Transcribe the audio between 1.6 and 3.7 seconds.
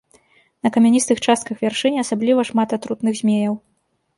вяршыні асабліва шмат атрутных змеяў.